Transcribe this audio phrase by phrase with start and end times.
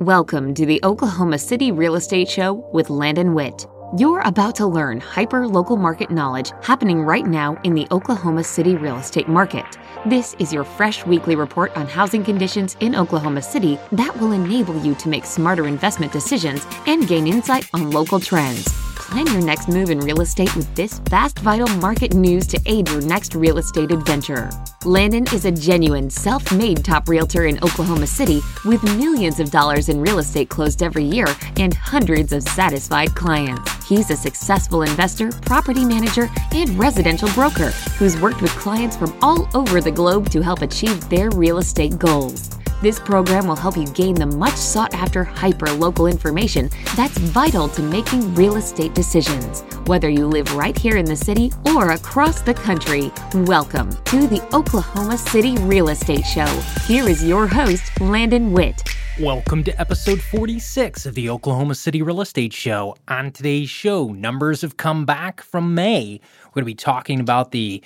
[0.00, 3.66] Welcome to the Oklahoma City Real Estate Show with Landon Witt.
[3.96, 8.76] You're about to learn hyper local market knowledge happening right now in the Oklahoma City
[8.76, 9.64] real estate market.
[10.04, 14.78] This is your fresh weekly report on housing conditions in Oklahoma City that will enable
[14.84, 18.66] you to make smarter investment decisions and gain insight on local trends.
[19.06, 22.88] Plan your next move in real estate with this fast, vital market news to aid
[22.88, 24.50] your next real estate adventure.
[24.84, 29.88] Landon is a genuine, self made top realtor in Oklahoma City with millions of dollars
[29.90, 31.26] in real estate closed every year
[31.58, 33.86] and hundreds of satisfied clients.
[33.88, 39.48] He's a successful investor, property manager, and residential broker who's worked with clients from all
[39.54, 42.50] over the globe to help achieve their real estate goals.
[42.82, 47.68] This program will help you gain the much sought after hyper local information that's vital
[47.68, 49.62] to making real estate decisions.
[49.86, 54.46] Whether you live right here in the city or across the country, welcome to the
[54.54, 56.44] Oklahoma City Real Estate Show.
[56.86, 58.82] Here is your host, Landon Witt.
[59.18, 62.94] Welcome to episode 46 of the Oklahoma City Real Estate Show.
[63.08, 66.20] On today's show, numbers have come back from May.
[66.44, 67.82] We're going to be talking about the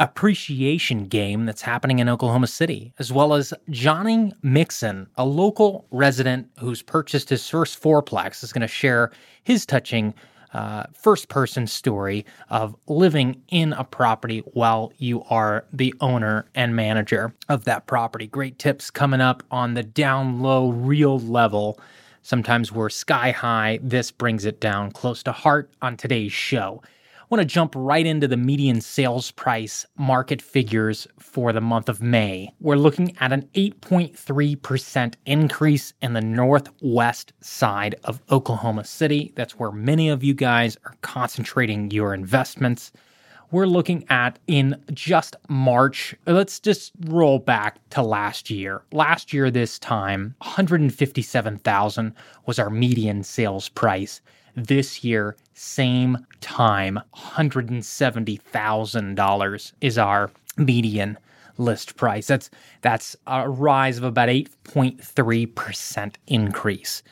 [0.00, 6.48] appreciation game that's happening in Oklahoma City, as well as Johnny Mixon, a local resident
[6.58, 9.12] who's purchased his first fourplex, is going to share
[9.44, 10.14] his touching
[10.52, 16.76] uh, first person story of living in a property while you are the owner and
[16.76, 18.26] manager of that property.
[18.26, 21.78] Great tips coming up on the down low, real level.
[22.22, 23.80] Sometimes we're sky high.
[23.82, 26.82] This brings it down close to heart on today's show
[27.34, 32.00] want to jump right into the median sales price market figures for the month of
[32.00, 32.48] May.
[32.60, 39.32] We're looking at an 8.3% increase in the northwest side of Oklahoma City.
[39.34, 42.92] That's where many of you guys are concentrating your investments.
[43.50, 46.14] We're looking at in just March.
[46.26, 48.82] Let's just roll back to last year.
[48.92, 52.14] Last year, this time, 157,000
[52.46, 54.20] was our median sales price.
[54.56, 61.18] This year, same time, $170,000 is our median
[61.58, 62.26] list price.
[62.26, 62.50] That's
[62.80, 67.02] that's a rise of about 8.3% increase.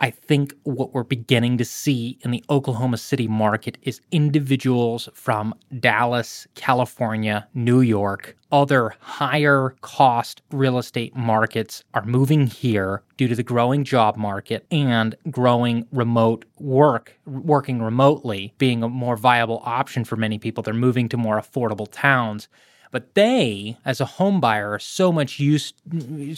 [0.00, 5.54] I think what we're beginning to see in the Oklahoma City market is individuals from
[5.78, 13.34] Dallas, California, New York, other higher cost real estate markets are moving here due to
[13.34, 20.04] the growing job market and growing remote work, working remotely being a more viable option
[20.04, 20.62] for many people.
[20.62, 22.48] They're moving to more affordable towns
[22.94, 25.74] but they, as a home buyer, are so much used,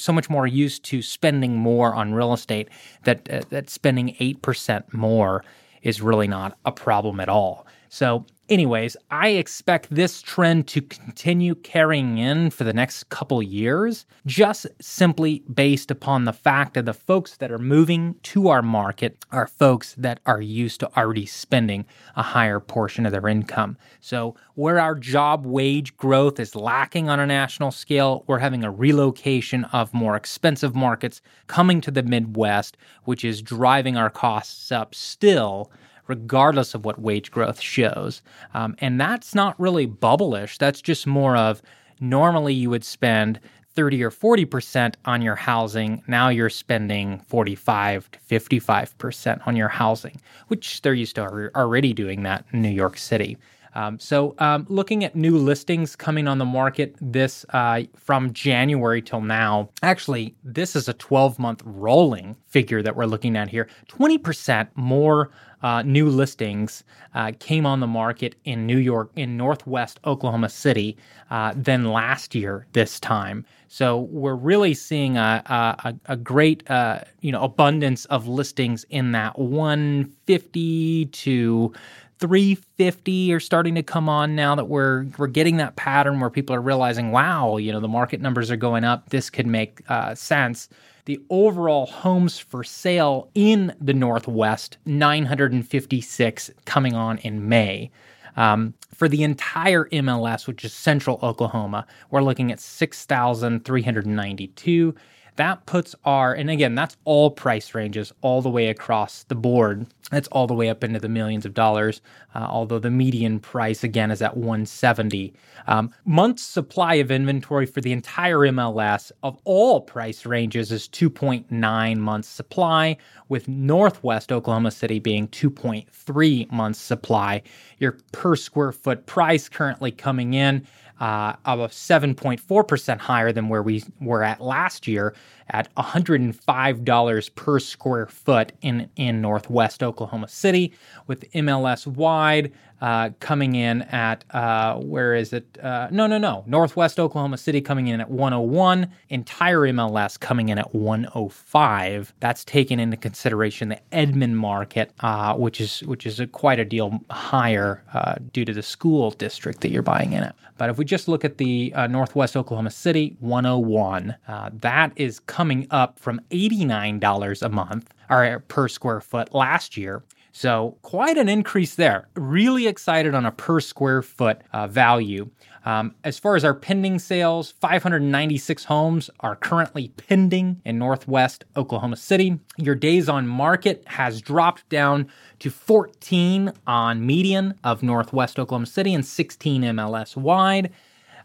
[0.01, 2.71] so much more used to spending more on real estate
[3.05, 5.45] that uh, that spending eight percent more
[5.83, 7.67] is really not a problem at all.
[7.91, 14.07] So Anyways, I expect this trend to continue carrying in for the next couple years,
[14.25, 19.25] just simply based upon the fact that the folks that are moving to our market
[19.33, 23.77] are folks that are used to already spending a higher portion of their income.
[24.01, 28.71] So, where our job wage growth is lacking on a national scale, we're having a
[28.71, 32.77] relocation of more expensive markets coming to the Midwest,
[33.07, 35.69] which is driving our costs up still
[36.07, 38.23] regardless of what wage growth shows.
[38.55, 40.59] Um, and that's not really bubblish.
[40.59, 41.63] That's just more of
[42.01, 43.41] normally you would spend
[43.75, 46.03] 30 or 40% on your housing.
[46.09, 52.23] Now you're spending 45 to 55% on your housing, which they're used to already doing
[52.23, 53.37] that in New York City.
[53.77, 59.03] Um, so, um, looking at new listings coming on the market this uh, from January
[59.03, 63.69] till now, actually, this is a 12 month rolling figure that we're looking at here.
[63.91, 65.31] 20% more
[65.63, 66.85] uh, new listings
[67.15, 70.97] uh, came on the market in New York, in Northwest Oklahoma City,
[71.31, 73.45] uh, than last year this time.
[73.69, 79.13] So we're really seeing a a, a great uh, you know abundance of listings in
[79.13, 81.73] that 150 to
[82.19, 86.55] 350 are starting to come on now that we're we're getting that pattern where people
[86.55, 89.11] are realizing, wow, you know, the market numbers are going up.
[89.11, 90.69] This could make uh, sense.
[91.07, 97.93] The overall homes for sale in the Northwest, 956 coming on in May.
[98.37, 104.95] Um, for the entire MLS, which is central Oklahoma, we're looking at 6,392.
[105.37, 109.87] That puts our, and again, that's all price ranges all the way across the board.
[110.11, 112.01] That's all the way up into the millions of dollars,
[112.35, 115.35] uh, although the median price again is at 170.
[115.67, 121.97] Um, months supply of inventory for the entire MLS of all price ranges is 2.9
[121.99, 122.97] months supply,
[123.29, 127.43] with Northwest Oklahoma City being 2.3 months supply.
[127.79, 130.67] Your per square foot price currently coming in
[131.01, 135.15] uh, of 7.4% higher than where we were at last year
[135.51, 140.73] at $105 per square foot in, in Northwest Oklahoma City,
[141.07, 145.59] with MLS wide uh, coming in at, uh, where is it?
[145.63, 146.45] Uh, no, no, no.
[146.47, 152.15] Northwest Oklahoma City coming in at 101, entire MLS coming in at 105.
[152.21, 156.65] That's taken into consideration the Edmond market, uh, which is which is a, quite a
[156.65, 160.35] deal higher uh, due to the school district that you're buying in it.
[160.59, 164.17] But if we just look at the uh, Northwest Oklahoma City 101,
[164.61, 170.03] that is coming up from $89 a month or per square foot last year.
[170.33, 172.09] So, quite an increase there.
[172.15, 175.29] Really excited on a per square foot uh, value.
[175.67, 181.97] Um, as far as our pending sales, 596 homes are currently pending in Northwest Oklahoma
[181.97, 182.39] City.
[182.57, 185.09] Your days on market has dropped down
[185.41, 190.73] to 14 on median of Northwest Oklahoma City and 16 MLS wide.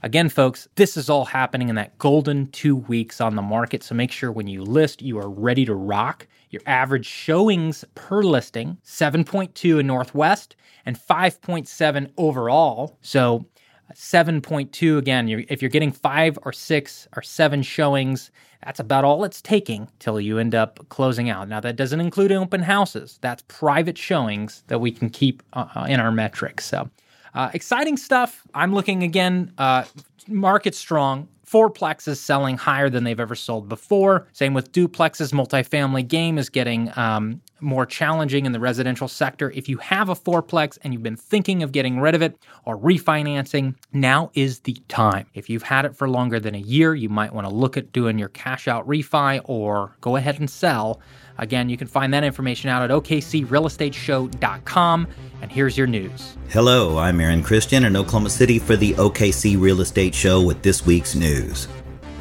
[0.04, 3.84] Again, folks, this is all happening in that golden two weeks on the market.
[3.84, 6.28] So make sure when you list, you are ready to rock.
[6.50, 10.56] Your average showings per listing, 7.2 in Northwest
[10.86, 12.98] and 5.7 overall.
[13.02, 13.46] So
[13.94, 18.32] 7.2 again, you're, if you're getting five or six or seven showings,
[18.64, 21.48] that's about all it's taking till you end up closing out.
[21.48, 23.18] Now, that doesn't include open houses.
[23.22, 26.66] That's private showings that we can keep uh, in our metrics.
[26.66, 26.90] So,
[27.34, 28.44] uh, exciting stuff.
[28.54, 29.86] I'm looking again, uh,
[30.28, 31.28] market strong.
[31.46, 34.26] Fourplexes selling higher than they've ever sold before.
[34.32, 35.34] Same with duplexes.
[35.34, 39.52] Multifamily game is getting um, more challenging in the residential sector.
[39.52, 42.78] If you have a fourplex and you've been thinking of getting rid of it or
[42.78, 45.28] refinancing, now is the time.
[45.34, 47.92] If you've had it for longer than a year, you might want to look at
[47.92, 51.02] doing your cash out refi or go ahead and sell.
[51.42, 55.08] Again, you can find that information out at okcrealestateshow.com.
[55.42, 56.38] And here's your news.
[56.50, 60.86] Hello, I'm Aaron Christian in Oklahoma City for the OKC Real Estate Show with this
[60.86, 61.68] week's news.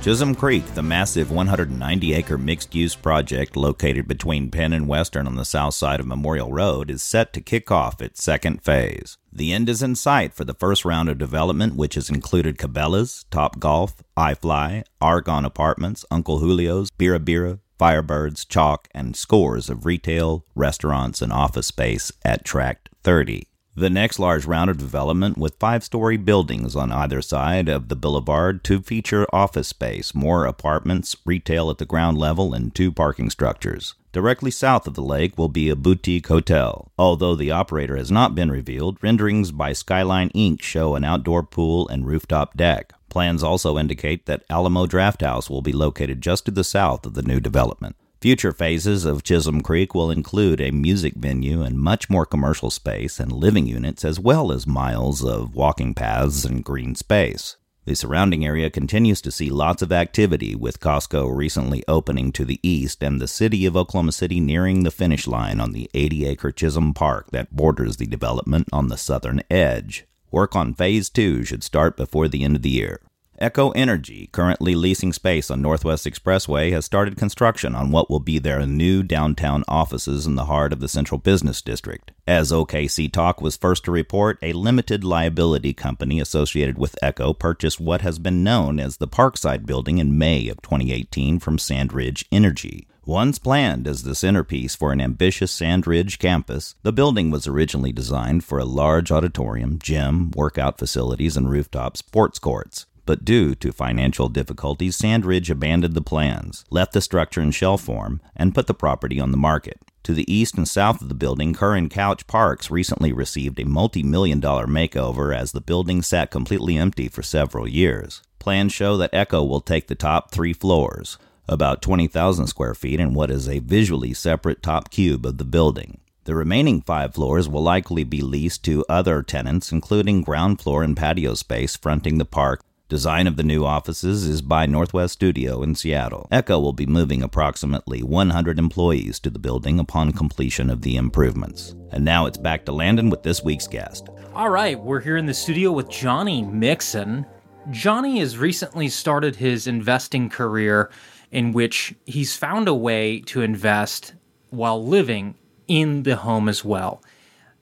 [0.01, 5.35] Chisholm Creek, the massive 190 acre mixed use project located between Penn and Western on
[5.35, 9.19] the south side of Memorial Road, is set to kick off its second phase.
[9.31, 13.27] The end is in sight for the first round of development, which has included Cabela's,
[13.31, 20.45] Top Golf, iFly, Argon Apartments, Uncle Julio's, Birra Birra, Firebirds, Chalk, and scores of retail,
[20.55, 23.47] restaurants, and office space at Tract 30.
[23.75, 27.97] The next large round of development with five story buildings on either side of the
[27.97, 33.31] boulevard to feature office space, more apartments, retail at the ground level, and two parking
[33.31, 33.95] structures.
[34.13, 36.91] Directly south of the lake will be a boutique hotel.
[36.99, 40.63] Although the operator has not been revealed, renderings by Skyline Inc.
[40.63, 42.93] show an outdoor pool and rooftop deck.
[43.09, 47.23] Plans also indicate that Alamo Drafthouse will be located just to the south of the
[47.23, 47.95] new development.
[48.21, 53.21] Future phases of Chisholm Creek will include a music venue and much more commercial space
[53.21, 57.57] and living units, as well as miles of walking paths and green space.
[57.87, 62.61] The surrounding area continues to see lots of activity, with Costco recently opening to the
[62.63, 66.53] east and the city of Oklahoma City nearing the finish line on the 80 acre
[66.53, 70.05] Chisholm Park that borders the development on the southern edge.
[70.31, 73.01] Work on Phase 2 should start before the end of the year.
[73.43, 78.39] Echo Energy, currently leasing space on Northwest Expressway, has started construction on what will be
[78.39, 82.13] their new downtown offices in the heart of the Central Business District.
[82.29, 87.81] As OKC Talk was first to report, a limited liability company associated with Echo purchased
[87.81, 92.89] what has been known as the Parkside building in May of 2018 from Sandridge Energy.
[93.07, 98.45] Once planned as the centerpiece for an ambitious Sandridge campus, the building was originally designed
[98.45, 102.85] for a large auditorium, gym, workout facilities, and rooftop sports courts.
[103.11, 108.21] But due to financial difficulties, Sandridge abandoned the plans, left the structure in shell form,
[108.37, 109.81] and put the property on the market.
[110.05, 113.65] To the east and south of the building, Kerr and Couch Parks recently received a
[113.65, 118.23] multi million dollar makeover as the building sat completely empty for several years.
[118.39, 123.13] Plans show that Echo will take the top three floors, about 20,000 square feet in
[123.13, 125.99] what is a visually separate top cube of the building.
[126.27, 130.97] The remaining five floors will likely be leased to other tenants, including ground floor and
[130.97, 135.77] patio space fronting the park Design of the new offices is by Northwest Studio in
[135.77, 136.27] Seattle.
[136.33, 141.77] Echo will be moving approximately 100 employees to the building upon completion of the improvements.
[141.93, 144.09] And now it's back to Landon with this week's guest.
[144.35, 147.27] All right, we're here in the studio with Johnny Mixon.
[147.71, 150.91] Johnny has recently started his investing career
[151.31, 154.15] in which he's found a way to invest
[154.49, 155.37] while living
[155.69, 157.05] in the home as well.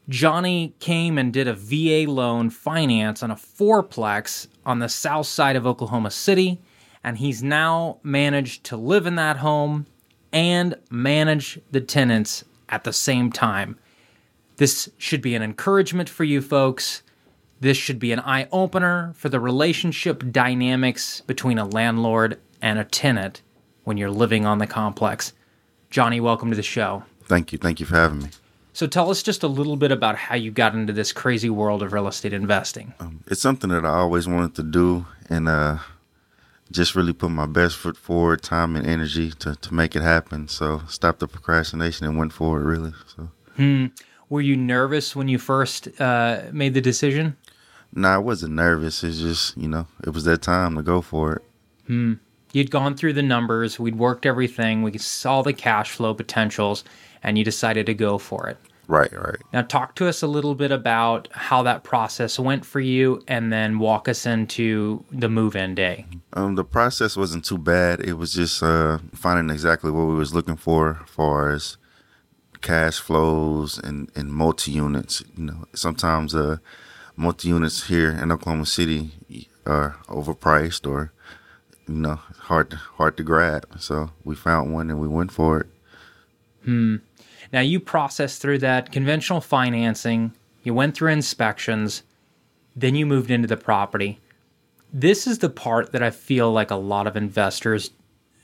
[0.09, 5.57] Johnny came and did a VA loan finance on a fourplex on the south side
[5.57, 6.61] of Oklahoma City,
[7.05, 9.87] and he's now managed to live in that home
[10.33, 13.79] and manage the tenants at the same time.
[14.57, 17.03] This should be an encouragement for you folks.
[17.61, 22.85] This should be an eye opener for the relationship dynamics between a landlord and a
[22.85, 23.43] tenant
[23.85, 25.33] when you're living on the complex.
[25.91, 27.05] Johnny, welcome to the show.
[27.25, 27.59] Thank you.
[27.59, 28.29] Thank you for having me.
[28.79, 31.83] So tell us just a little bit about how you got into this crazy world
[31.83, 32.95] of real estate investing.
[33.01, 35.79] Um, it's something that I always wanted to do and uh,
[36.71, 40.47] just really put my best foot forward, time and energy to, to make it happen.
[40.47, 42.93] So stop the procrastination and went forward, really.
[43.17, 43.31] So.
[43.57, 43.87] Hmm.
[44.29, 47.37] Were you nervous when you first uh, made the decision?
[47.93, 49.03] No, nah, I wasn't nervous.
[49.03, 51.43] It's just, you know, it was that time to go for it.
[51.89, 52.13] Hmm.
[52.53, 56.85] You'd gone through the numbers, we'd worked everything, we saw the cash flow potentials,
[57.25, 58.57] and you decided to go for it.
[58.89, 59.37] Right, right.
[59.53, 63.53] Now, talk to us a little bit about how that process went for you, and
[63.53, 66.07] then walk us into the move-in day.
[66.33, 68.01] Um, the process wasn't too bad.
[68.01, 71.77] It was just uh, finding exactly what we was looking for, as far as
[72.63, 75.23] cash flows and, and multi units.
[75.37, 76.57] You know, sometimes uh,
[77.15, 79.11] multi units here in Oklahoma City
[79.67, 81.13] are overpriced or
[81.87, 83.67] you know hard to, hard to grab.
[83.79, 85.67] So we found one and we went for it.
[86.65, 86.97] Hmm.
[87.53, 92.03] Now you processed through that conventional financing, you went through inspections,
[92.77, 94.21] then you moved into the property.
[94.93, 97.91] This is the part that I feel like a lot of investors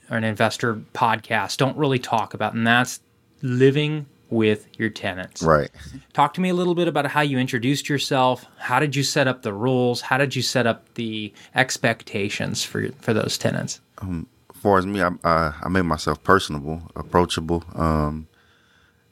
[0.09, 2.99] or an investor podcast don't really talk about, and that's
[3.41, 5.41] living with your tenants.
[5.41, 5.69] Right.
[6.13, 8.45] Talk to me a little bit about how you introduced yourself.
[8.57, 10.01] How did you set up the rules?
[10.01, 13.81] How did you set up the expectations for for those tenants?
[13.99, 17.63] Um, as far as me, I, I, I made myself personable, approachable.
[17.75, 18.27] Um,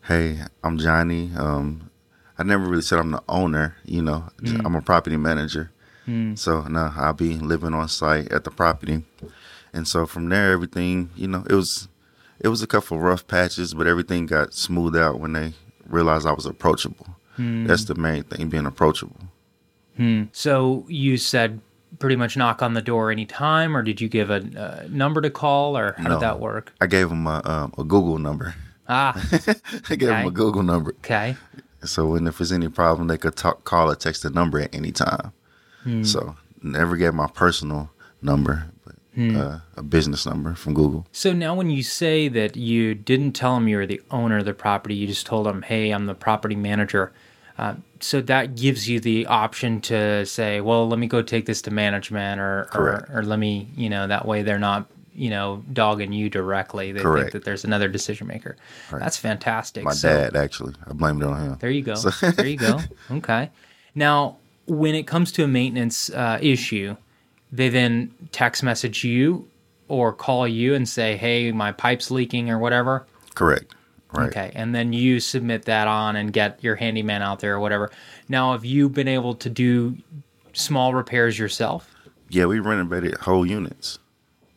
[0.03, 1.31] hey, I'm Johnny.
[1.35, 1.89] Um,
[2.37, 3.75] I never really said I'm the owner.
[3.85, 4.65] You know, mm.
[4.65, 5.71] I'm a property manager.
[6.07, 6.37] Mm.
[6.37, 9.03] So now I'll be living on site at the property,
[9.71, 11.87] and so from there, everything you know, it was
[12.39, 15.53] it was a couple rough patches, but everything got smoothed out when they
[15.87, 17.07] realized I was approachable.
[17.37, 17.67] Mm.
[17.67, 19.17] That's the main thing, being approachable.
[19.95, 20.23] Hmm.
[20.31, 21.61] So you said
[21.99, 24.41] pretty much knock on the door anytime, or did you give a,
[24.85, 26.73] a number to call, or how no, did that work?
[26.81, 28.55] I gave them a, um, a Google number.
[28.87, 30.05] Ah, I gave okay.
[30.05, 30.91] them a Google number.
[30.99, 31.35] Okay.
[31.83, 34.73] So when if there's any problem, they could talk, call or text the number at
[34.73, 35.33] any time.
[35.83, 36.03] Hmm.
[36.03, 37.89] So never gave my personal
[38.21, 39.35] number, but hmm.
[39.35, 41.05] uh, a business number from Google.
[41.11, 44.45] So now, when you say that you didn't tell them you were the owner of
[44.45, 47.11] the property, you just told them, "Hey, I'm the property manager."
[47.57, 51.61] Uh, so that gives you the option to say, "Well, let me go take this
[51.63, 55.63] to management," or, or, or let me, you know, that way they're not you know,
[55.73, 56.91] dogging you directly.
[56.91, 57.25] They Correct.
[57.25, 58.55] think that there's another decision maker.
[58.91, 58.99] Right.
[58.99, 59.83] That's fantastic.
[59.83, 61.57] My so, dad, actually, I blamed it on him.
[61.59, 61.95] There you go.
[61.95, 62.09] So.
[62.31, 62.79] there you go.
[63.11, 63.49] Okay.
[63.95, 66.95] Now, when it comes to a maintenance uh, issue,
[67.51, 69.47] they then text message you
[69.87, 73.05] or call you and say, "Hey, my pipe's leaking" or whatever.
[73.35, 73.75] Correct.
[74.11, 74.29] Right.
[74.29, 77.91] Okay, and then you submit that on and get your handyman out there or whatever.
[78.29, 79.97] Now, have you been able to do
[80.53, 81.89] small repairs yourself?
[82.29, 83.99] Yeah, we renovated whole units.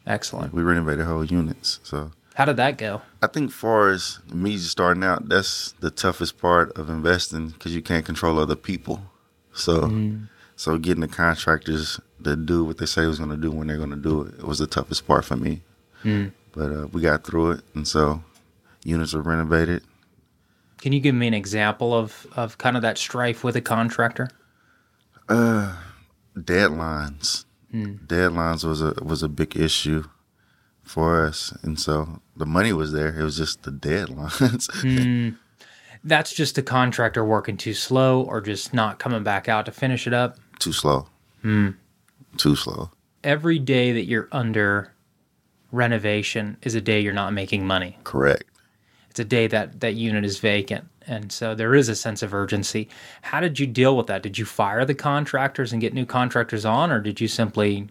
[0.07, 0.55] Excellent.
[0.55, 1.81] We renovated whole units.
[1.83, 3.01] So how did that go?
[3.23, 7.75] I think, far as me just starting out, that's the toughest part of investing because
[7.75, 9.01] you can't control other people.
[9.55, 10.29] So, mm.
[10.55, 13.79] so getting the contractors to do what they say was going to do when they're
[13.79, 15.63] going to do it, it was the toughest part for me.
[16.05, 16.33] Mm.
[16.53, 18.23] But uh, we got through it, and so
[18.85, 19.83] units were renovated.
[20.83, 24.29] Can you give me an example of of kind of that strife with a contractor?
[25.27, 25.75] Uh,
[26.37, 27.46] deadlines.
[27.73, 28.07] Mm.
[28.07, 30.05] Deadlines was a was a big issue
[30.83, 33.19] for us, and so the money was there.
[33.19, 34.69] It was just the deadlines.
[34.83, 35.37] mm.
[36.05, 40.07] That's just the contractor working too slow, or just not coming back out to finish
[40.07, 40.39] it up.
[40.59, 41.09] Too slow.
[41.45, 41.77] Mm.
[42.37, 42.91] Too slow.
[43.25, 44.93] Every day that you're under
[45.73, 47.99] renovation is a day you're not making money.
[48.05, 48.45] Correct.
[49.11, 50.85] It's a day that that unit is vacant.
[51.07, 52.89] And so there is a sense of urgency.
[53.23, 54.23] How did you deal with that?
[54.23, 57.89] Did you fire the contractors and get new contractors on, or did you simply?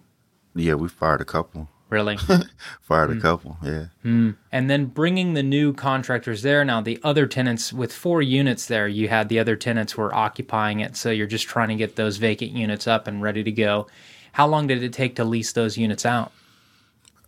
[0.53, 1.69] Yeah, we fired a couple.
[1.89, 2.17] Really?
[2.81, 3.17] fired mm.
[3.17, 3.85] a couple, yeah.
[4.03, 4.35] Mm.
[4.51, 6.65] And then bringing the new contractors there.
[6.65, 10.79] Now, the other tenants, with four units there, you had the other tenants were occupying
[10.79, 10.97] it.
[10.97, 13.87] So you're just trying to get those vacant units up and ready to go.
[14.33, 16.31] How long did it take to lease those units out?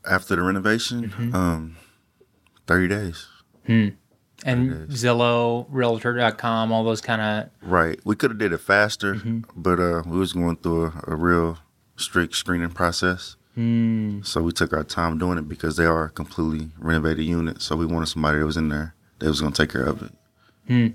[0.10, 1.36] After the renovation, mm-hmm.
[1.36, 1.78] um,
[2.66, 3.28] 30 days.
[3.68, 3.90] Hmm
[4.46, 7.50] and Zillow, Realtor.com, all those kind of.
[7.62, 8.00] Right.
[8.06, 9.42] We could have did it faster, mm-hmm.
[9.56, 11.58] but uh, we was going through a, a real
[11.96, 13.36] strict screening process.
[13.58, 14.26] Mm.
[14.26, 17.62] So we took our time doing it because they are a completely renovated unit.
[17.62, 20.04] So we wanted somebody that was in there that was going to take care of
[20.04, 20.12] it.
[20.70, 20.94] Mm.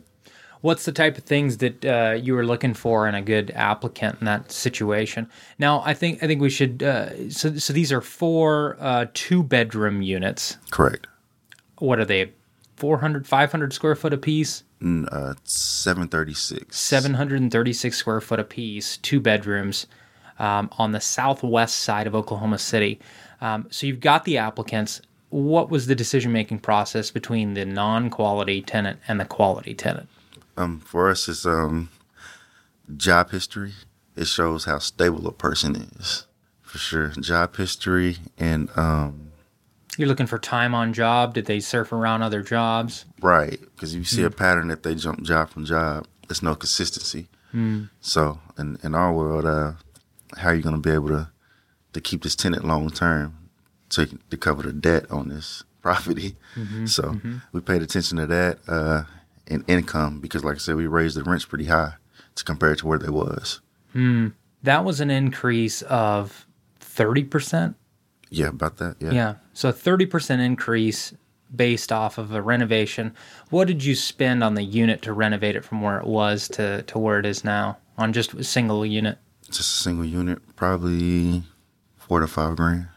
[0.60, 4.18] What's the type of things that uh, you were looking for in a good applicant
[4.20, 5.28] in that situation?
[5.58, 6.84] Now, I think I think we should.
[6.84, 10.58] Uh, so, so these are four uh, two bedroom units.
[10.70, 11.08] Correct.
[11.78, 12.30] What are they?
[12.82, 14.64] 400, 500 square foot apiece?
[14.82, 16.76] Uh, 736.
[16.76, 19.86] 736 square foot apiece, two bedrooms
[20.40, 22.98] um, on the southwest side of Oklahoma City.
[23.40, 25.00] Um, so you've got the applicants.
[25.28, 30.08] what was the decision making process between the non quality tenant and the quality tenant?
[30.56, 31.88] Um, for us, it's um,
[32.96, 33.74] job history.
[34.16, 36.26] It shows how stable a person is,
[36.62, 37.08] for sure.
[37.10, 39.21] Job history and um,
[39.98, 41.34] You're looking for time on job.
[41.34, 43.04] Did they surf around other jobs?
[43.20, 44.36] right because you see a hmm.
[44.36, 46.06] pattern that they jump job from job.
[46.28, 47.28] There's no consistency.
[47.50, 47.84] Hmm.
[48.00, 49.72] So in in our world, uh,
[50.36, 51.30] how are you going to be able to
[51.92, 53.50] to keep this tenant long term
[53.90, 56.36] to to cover the debt on this property?
[56.54, 57.36] Mm-hmm, so mm-hmm.
[57.52, 59.04] we paid attention to that uh,
[59.46, 61.94] and income because, like I said, we raised the rents pretty high
[62.36, 63.60] to compare it to where they was.
[63.92, 64.28] Hmm.
[64.62, 66.46] That was an increase of
[66.80, 67.74] 30%.
[68.32, 68.96] Yeah, about that.
[68.98, 69.12] Yeah.
[69.12, 69.34] Yeah.
[69.52, 71.12] So a 30% increase
[71.54, 73.14] based off of a renovation.
[73.50, 76.82] What did you spend on the unit to renovate it from where it was to,
[76.82, 79.18] to where it is now on just a single unit?
[79.46, 81.42] Just a single unit, probably
[81.98, 82.88] four to five grand.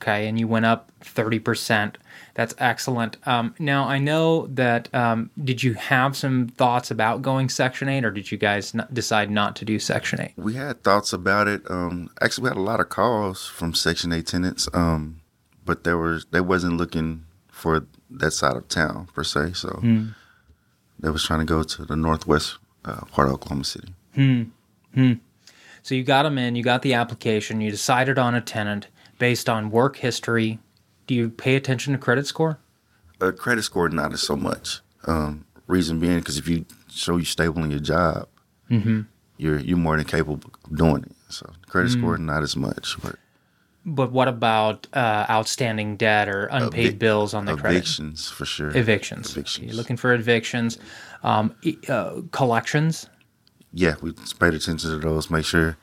[0.00, 0.28] Okay.
[0.28, 1.96] And you went up 30%.
[2.36, 3.16] That's excellent.
[3.26, 8.04] Um, now, I know that, um, did you have some thoughts about going Section 8
[8.04, 10.32] or did you guys not decide not to do Section 8?
[10.36, 11.62] We had thoughts about it.
[11.70, 15.22] Um, actually, we had a lot of calls from Section 8 tenants, um,
[15.64, 19.54] but they were they wasn't looking for that side of town per se.
[19.54, 19.80] So
[21.00, 23.94] they was trying to go to the northwest uh, part of Oklahoma City.
[24.14, 25.14] Hmm.
[25.82, 28.88] So you got them in, you got the application, you decided on a tenant
[29.18, 30.58] based on work history.
[31.06, 32.58] Do you pay attention to credit score?
[33.20, 34.80] Uh, credit score not as so much.
[35.06, 38.28] Um, reason being because if you show you stable in your job,
[38.68, 41.12] you're you're more than capable of doing it.
[41.28, 42.96] So credit score not as much.
[43.02, 43.16] But
[43.84, 47.76] But what about uh, outstanding debt or unpaid Evic- bills on the credit?
[47.78, 48.76] evictions for sure.
[48.76, 49.30] Evictions.
[49.30, 49.66] Evictions.
[49.66, 50.78] You're looking for evictions.
[51.22, 51.54] Um,
[51.88, 53.08] uh, collections.
[53.72, 55.30] yeah, we paid attention to those.
[55.30, 55.76] Make sure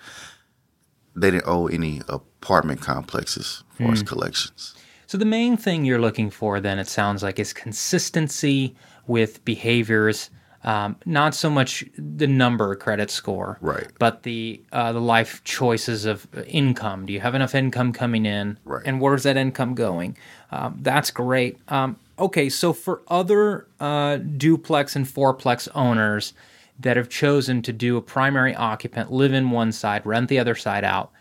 [1.16, 4.76] they didn't owe any apartment complexes for us collections.
[5.14, 10.32] So the main thing you're looking for, then, it sounds like, is consistency with behaviors.
[10.64, 13.86] Um, not so much the number credit score, Right.
[14.00, 17.06] But the uh, the life choices of income.
[17.06, 18.82] Do you have enough income coming in, Right.
[18.88, 20.18] And where's that income going?
[20.50, 21.60] Um, that's great.
[21.68, 26.34] Um, okay, so for other uh, duplex and fourplex owners
[26.80, 30.56] that have chosen to do a primary occupant, live in one side, rent the other
[30.56, 31.12] side out,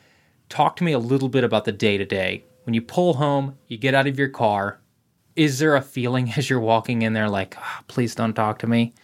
[0.48, 2.44] talk to me a little bit about the day to day.
[2.64, 4.81] When you pull home, you get out of your car.
[5.35, 8.66] Is there a feeling as you're walking in there like, "Ah, please don't talk to
[8.66, 8.94] me?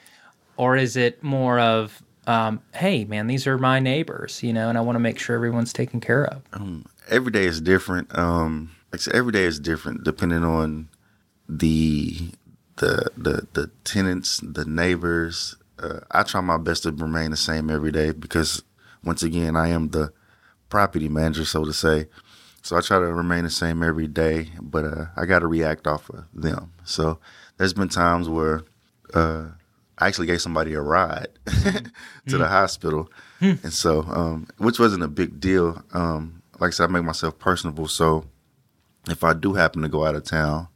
[0.56, 4.76] Or is it more of, um, hey, man, these are my neighbors, you know, and
[4.76, 6.42] I want to make sure everyone's taken care of?
[7.08, 8.16] Every day is different.
[8.18, 8.72] Um,
[9.12, 10.88] every day is different depending on
[11.48, 12.30] the
[12.76, 15.56] the the the tenants, the neighbors.
[15.78, 18.62] Uh, I try my best to remain the same every day because
[19.04, 20.12] once again, I am the
[20.68, 22.06] property manager, so to say.
[22.68, 25.86] So I try to remain the same every day, but uh, I got to react
[25.86, 26.74] off of them.
[26.84, 27.18] So
[27.56, 28.60] there's been times where
[29.14, 29.46] uh,
[29.96, 35.08] I actually gave somebody a ride to the hospital, and so um, which wasn't a
[35.08, 35.82] big deal.
[35.94, 38.26] Um, like I said, I make myself personable, so
[39.08, 40.68] if I do happen to go out of town,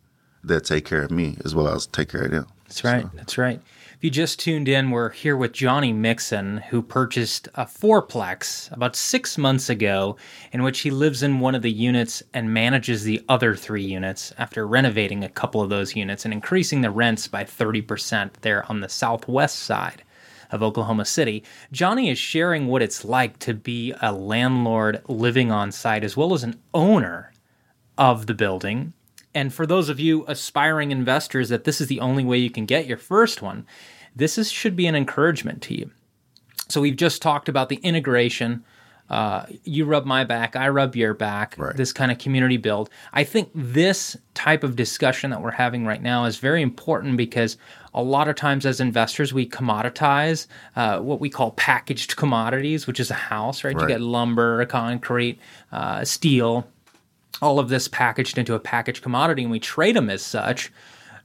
[0.42, 2.46] they'll take care of me as well as take care of them.
[2.68, 3.05] That's right.
[3.12, 3.61] That's right.
[4.03, 8.97] If you just tuned in, we're here with Johnny Mixon, who purchased a fourplex about
[8.97, 10.17] six months ago,
[10.51, 14.35] in which he lives in one of the units and manages the other three units
[14.38, 18.81] after renovating a couple of those units and increasing the rents by 30% there on
[18.81, 20.03] the southwest side
[20.51, 21.45] of Oklahoma City.
[21.71, 26.35] Johnny is sharing what it's like to be a landlord living on site as well
[26.35, 27.33] as an owner
[27.97, 28.95] of the building.
[29.35, 32.66] And for those of you aspiring investors that this is the only way you can
[32.66, 33.66] get your first one,
[34.14, 35.90] this is, should be an encouragement to you.
[36.68, 38.64] So we've just talked about the integration.
[39.11, 41.55] Uh, you rub my back, I rub your back.
[41.59, 41.77] Right.
[41.77, 42.88] This kind of community build.
[43.12, 47.59] I think this type of discussion that we're having right now is very important because
[47.92, 53.01] a lot of times as investors we commoditize uh, what we call packaged commodities, which
[53.01, 53.79] is a house, right?
[53.79, 55.38] You get lumber, concrete,
[55.73, 56.66] uh, steel,
[57.40, 60.71] all of this packaged into a packaged commodity and we trade them as such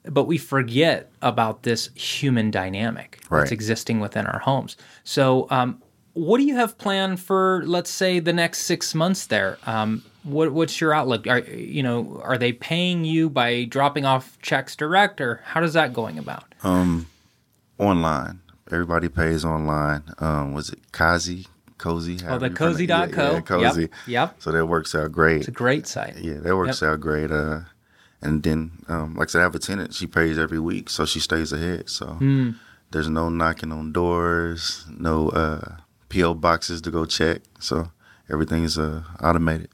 [0.10, 4.78] but we forget about this human dynamic that's existing within our homes.
[5.04, 5.82] So um,
[6.14, 9.58] what do you have planned for let's say the next six months there?
[9.66, 11.28] Um, what, what's your outlook?
[11.28, 15.74] Are you know are they paying you by dropping off checks direct or how does
[15.74, 16.54] that going about?
[17.78, 18.40] Online,
[18.72, 20.04] everybody pays online.
[20.20, 21.48] Um, was it Kazi?
[21.78, 22.18] Cozy?
[22.28, 23.82] oh the cozy.co Yeah, yeah, Cozy.
[23.82, 25.40] yep yep So that works out great.
[25.40, 27.32] it's a great site Yeah, that works out great.
[27.32, 27.62] Uh,
[28.22, 29.94] and then, um, like I said, I have a tenant.
[29.94, 31.88] She pays every week, so she stays ahead.
[31.90, 32.52] So Hmm.
[32.92, 35.78] there's no knocking on doors, no uh,
[36.10, 37.42] PO boxes to go check.
[37.60, 37.92] So
[38.30, 39.70] everything is uh, automated.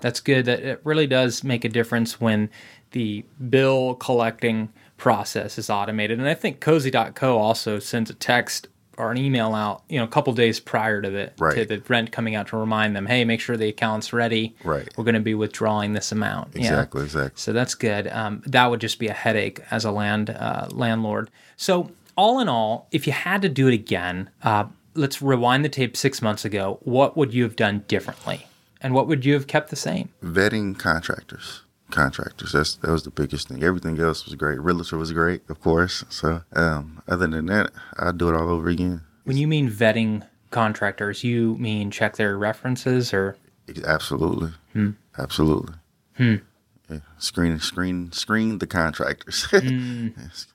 [0.00, 0.44] That's good.
[0.44, 2.50] That it really does make a difference when
[2.92, 6.18] the bill collecting process is automated.
[6.18, 10.08] And I think cozy.co also sends a text or an email out, you know, a
[10.08, 11.54] couple days prior to the Right.
[11.54, 14.56] to the rent coming out to remind them, hey, make sure the account's ready.
[14.64, 14.88] Right.
[14.96, 16.50] We're going to be withdrawing this amount.
[16.54, 16.62] Yeah.
[16.62, 17.32] Exactly, exactly.
[17.36, 18.08] So that's good.
[18.08, 21.30] Um, that would just be a headache as a land uh, landlord.
[21.56, 25.68] So all in all, if you had to do it again, uh, let's rewind the
[25.68, 26.78] tape six months ago.
[26.82, 28.46] What would you have done differently,
[28.80, 30.08] and what would you have kept the same?
[30.24, 31.62] Vetting contractors.
[31.90, 32.52] Contractors.
[32.52, 33.62] That's that was the biggest thing.
[33.62, 34.60] Everything else was great.
[34.60, 36.04] Realtor was great, of course.
[36.10, 39.02] So um, other than that, I'd do it all over again.
[39.24, 43.36] When you mean vetting contractors, you mean check their references or
[43.84, 44.50] Absolutely.
[44.72, 44.90] Hmm.
[45.18, 45.74] Absolutely.
[46.16, 46.36] Hmm.
[46.90, 47.00] Yeah.
[47.18, 49.44] Screen screen screen the contractors.
[49.50, 50.08] Hmm.
[50.18, 50.46] Yes.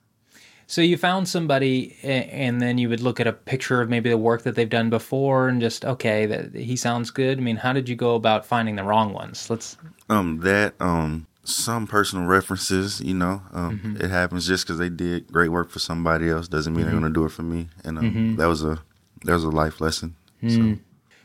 [0.66, 4.18] So you found somebody, and then you would look at a picture of maybe the
[4.18, 7.38] work that they've done before, and just okay, that he sounds good.
[7.38, 9.48] I mean, how did you go about finding the wrong ones?
[9.50, 9.76] Let's.
[10.08, 13.00] Um, that um, some personal references.
[13.00, 16.74] You know, um, it happens just because they did great work for somebody else doesn't
[16.74, 17.68] mean they're gonna do it for me.
[17.84, 18.82] And um, that was a
[19.24, 20.16] that was a life lesson.
[20.48, 20.76] So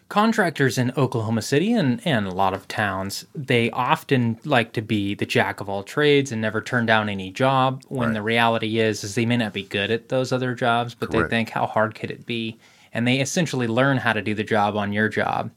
[0.10, 5.14] Contractors in Oklahoma City and, and a lot of towns, they often like to be
[5.14, 7.84] the jack of all trades and never turn down any job.
[7.90, 8.14] When Right.
[8.16, 11.30] the reality is, is they may not be good at those other jobs, but Correct.
[11.30, 12.58] they think, how hard could it be?
[12.92, 15.52] And they essentially learn how to do the job on your job,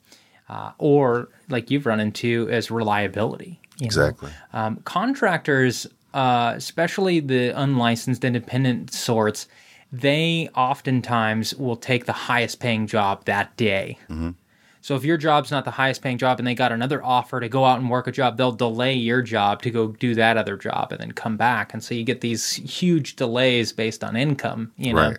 [0.50, 3.58] uh, or like you've run into, as reliability.
[3.80, 4.30] exactly.
[4.52, 9.48] Um, contractors, uh, especially the unlicensed independent sorts,
[9.90, 13.98] they oftentimes will take the highest paying job that day.
[14.82, 17.48] So if your job's not the highest paying job and they got another offer to
[17.48, 20.56] go out and work a job, they'll delay your job to go do that other
[20.56, 21.72] job and then come back.
[21.72, 25.10] And so you get these huge delays based on income, you know.
[25.10, 25.18] Right.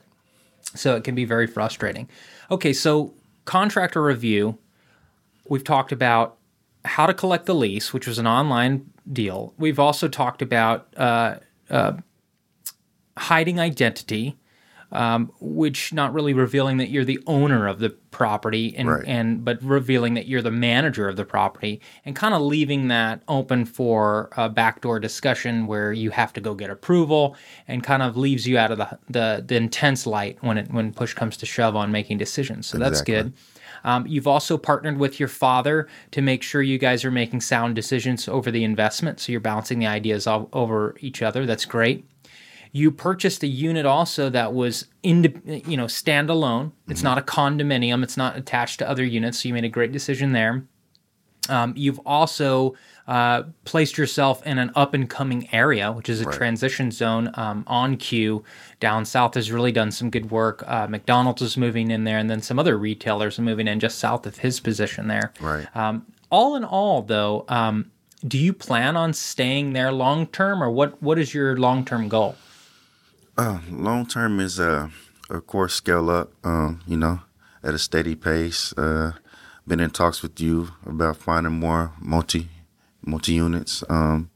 [0.75, 2.09] So it can be very frustrating.
[2.51, 3.13] Okay, so
[3.45, 4.57] contractor review,
[5.47, 6.37] we've talked about
[6.83, 9.53] how to collect the lease, which was an online deal.
[9.57, 11.35] We've also talked about uh,
[11.69, 11.93] uh,
[13.17, 14.37] hiding identity,
[14.93, 19.03] um, which not really revealing that you're the owner of the property, and, Right.
[19.05, 23.21] and but revealing that you're the manager of the property, and kind of leaving that
[23.27, 27.35] open for a backdoor discussion where you have to go get approval,
[27.67, 30.93] and kind of leaves you out of the the, the intense light when it when
[30.93, 32.67] push comes to shove on making decisions.
[32.67, 33.33] So that's good.
[33.85, 37.75] Um, you've also partnered with your father to make sure you guys are making sound
[37.75, 39.19] decisions over the investment.
[39.19, 41.45] So you're balancing the ideas o- over each other.
[41.45, 42.05] That's great.
[42.75, 45.23] You purchased a unit also that was in,
[45.67, 46.71] you know, standalone.
[46.89, 48.03] It's not a condominium.
[48.03, 49.39] It's not attached to other units.
[49.41, 50.65] So you made a great decision there.
[51.49, 52.73] Um, you've also
[53.07, 57.63] uh, placed yourself in an up and coming area, which is a transition zone um,
[57.67, 58.43] on Q.
[58.79, 60.63] Down south has really done some good work.
[60.65, 63.99] Uh, McDonald's is moving in there, and then some other retailers are moving in just
[63.99, 65.31] south of his position there.
[65.39, 65.67] Right.
[65.75, 67.91] Um, all in all, though, um,
[68.25, 71.03] do you plan on staying there long term, or what?
[71.03, 72.35] What is your long term goal?
[73.37, 74.89] Uh, long term is uh,
[75.29, 76.33] of course scale up.
[76.43, 77.21] Um, you know,
[77.63, 78.73] at a steady pace.
[78.77, 79.13] Uh,
[79.67, 82.49] been in talks with you about finding more multi
[83.01, 83.83] multi units.
[83.89, 84.29] Um,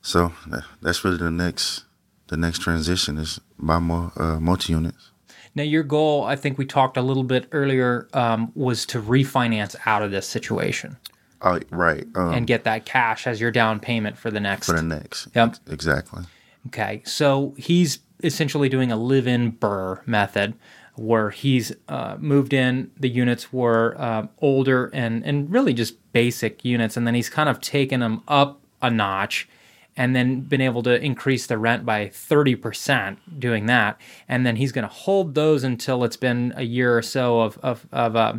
[0.00, 1.84] so that, that's really the next
[2.28, 5.10] the next transition is buy more uh, multi units.
[5.56, 9.76] Now, your goal, I think we talked a little bit earlier, um, was to refinance
[9.86, 10.96] out of this situation
[11.44, 12.06] Oh, right.
[12.14, 14.66] Um, and get that cash as your down payment for the next.
[14.66, 15.28] for the next.
[15.34, 15.56] Yep.
[15.70, 16.24] Exactly.
[16.68, 20.54] Okay, so he's essentially doing a live-in BRRRR method,
[20.96, 22.90] where he's uh, moved in.
[22.98, 27.48] The units were uh, older and and really just basic units, and then he's kind
[27.48, 29.48] of taken them up a notch,
[29.96, 34.56] and then been able to increase the rent by thirty percent doing that, and then
[34.56, 38.16] he's going to hold those until it's been a year or so of of of
[38.16, 38.34] uh,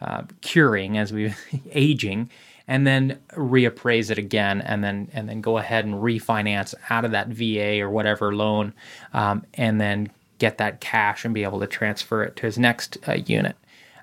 [0.00, 1.34] uh, curing as we
[1.72, 2.30] aging
[2.70, 7.10] and then reappraise it again and then and then go ahead and refinance out of
[7.10, 8.72] that VA or whatever loan
[9.12, 12.96] um, and then get that cash and be able to transfer it to his next
[13.08, 13.56] uh, unit.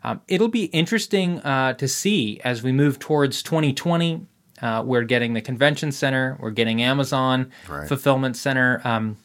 [0.04, 4.28] Um, it'll be interesting uh, to see as we move towards 2020.
[4.62, 7.88] Uh, we're getting the convention center, we're getting Amazon Right.
[7.88, 8.82] fulfillment center.
[8.84, 9.18] Um,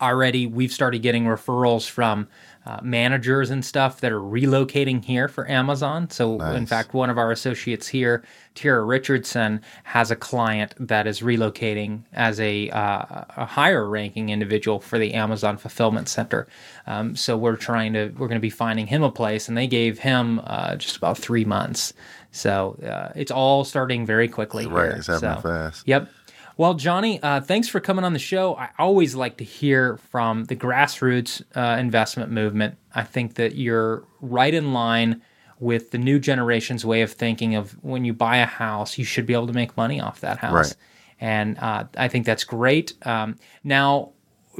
[0.00, 2.26] already we've started getting referrals from
[2.64, 6.08] uh, managers and stuff that are relocating here for Amazon.
[6.10, 8.22] So, in fact, one of our associates here,
[8.54, 14.78] Tara Richardson, has a client that is relocating as a, uh, a higher ranking individual
[14.78, 16.46] for the Amazon fulfillment center.
[16.86, 19.66] Um, so, we're trying to, we're going to be finding him a place, and they
[19.66, 21.92] gave him uh, just about three months.
[22.30, 24.66] So, uh, it's all starting very quickly.
[24.66, 24.96] Right, here.
[24.98, 25.88] it's happening So- fast.
[25.88, 26.08] Yep.
[26.56, 28.54] Well, Johnny, uh, thanks for coming on the show.
[28.56, 32.76] I always like to hear from the grassroots uh, investment movement.
[32.94, 35.22] I think that you're right in line
[35.58, 39.26] with the new generation's way of thinking of when you buy a house, you should
[39.26, 40.52] be able to make money off that house.
[40.52, 40.76] Right.
[41.20, 42.94] And uh, I think that's great.
[43.06, 44.10] Um, now,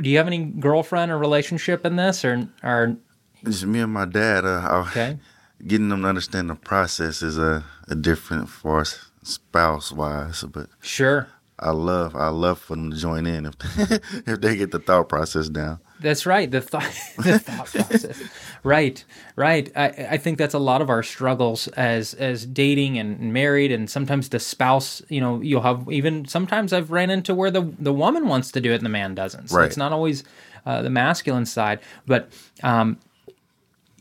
[0.01, 2.97] do you have any girlfriend or relationship in this, or or
[3.43, 4.45] It's me and my dad.
[4.45, 5.19] Uh, okay?
[5.67, 10.69] Getting them to understand the process is a, a different for us spouse wise, but
[10.81, 11.29] Sure.
[11.63, 13.55] I love I love for them to join in if
[14.29, 15.79] if they get the thought process down.
[16.01, 16.51] That's right.
[16.51, 16.83] The thought,
[17.19, 18.21] the thought process.
[18.65, 19.05] Right,
[19.37, 19.71] right.
[19.77, 23.89] I, I think that's a lot of our struggles as as dating and married, and
[23.89, 25.01] sometimes the spouse.
[25.09, 28.61] You know, you'll have even sometimes I've ran into where the the woman wants to
[28.61, 29.49] do it and the man doesn't.
[29.51, 29.67] So Right.
[29.67, 30.25] it's not always
[30.67, 32.31] uh, the masculine side, but.
[32.63, 32.99] Um,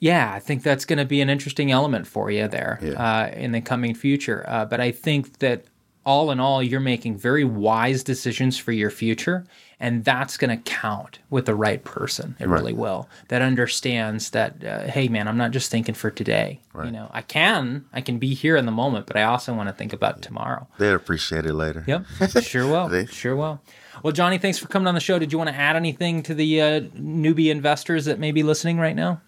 [0.04, 2.94] yeah, I think that's going to be an interesting element for you there Yeah.
[2.94, 4.44] uh, in the coming future.
[4.48, 5.66] Uh, but I think that
[6.06, 9.46] all in all, you're making very wise decisions for your future,
[9.80, 12.36] and that's going to count with the right person.
[12.40, 13.08] It really will.
[13.30, 16.60] That understands that, uh, hey, man, I'm not just thinking for today.
[16.86, 19.70] You know, I can, I can be here in the moment, but I also want
[19.70, 20.68] to think about tomorrow.
[20.80, 21.84] They'd appreciate it later.
[21.88, 22.06] Yep,
[22.42, 23.62] sure will, They- sure will.
[24.04, 25.20] Well, Johnny, thanks for coming on the show.
[25.20, 28.80] Did you want to add anything to the uh, newbie investors that may be listening
[28.80, 29.22] right now?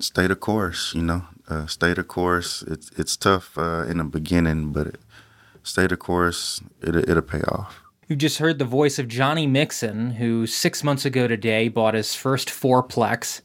[0.00, 1.24] Stay the course, you know.
[1.48, 2.62] Uh, stay the course.
[2.62, 5.00] It's it's tough uh, in the beginning, but it,
[5.68, 6.60] stay the course.
[6.82, 7.82] It'll, it'll pay off.
[8.08, 12.14] You just heard the voice of Johnny Mixon, who six months ago today bought his
[12.14, 13.42] first fourplex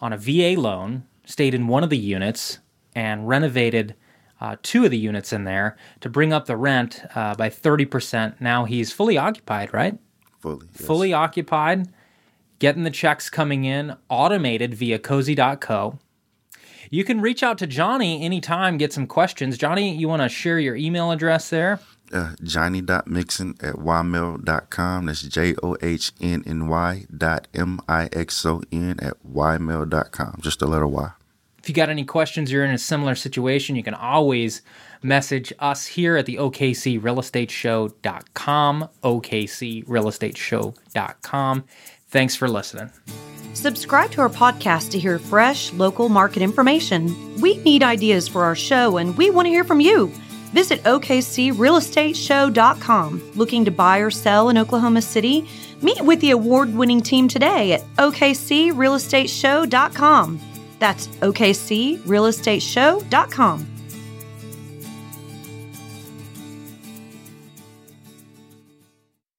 [0.00, 2.60] on a VA loan, stayed in one of the units,
[2.94, 3.94] and renovated
[4.40, 8.40] uh, two of the units in there to bring up the rent uh, by 30%.
[8.40, 9.98] Now he's fully occupied, right?
[10.40, 10.66] Fully.
[10.72, 10.86] yes.
[10.86, 11.92] Fully occupied,
[12.58, 15.98] getting the checks coming in, automated via cozy.co.
[16.90, 19.56] You can reach out to Johnny anytime, get some questions.
[19.56, 21.80] Johnny, you want to share your email address there?
[22.12, 25.06] uh, johnny.mixon at ymail.com.
[25.06, 30.38] That's J O H N N Y dot M I X O N at ymail.com.
[30.40, 31.10] Just a letter Y.
[31.58, 34.62] If you got any questions, you're in a similar situation, you can always
[35.02, 37.18] message us here at the OKC Real
[42.10, 42.90] Thanks for listening.
[43.54, 47.40] Subscribe to our podcast to hear fresh local market information.
[47.40, 50.12] We need ideas for our show and we want to hear from you.
[50.52, 53.32] Visit OKCRealEstateShow.com.
[53.36, 55.48] Looking to buy or sell in Oklahoma City?
[55.82, 60.40] Meet with the award winning team today at OKCRealEstateShow.com.
[60.80, 63.66] That's OKCRealEstateShow.com.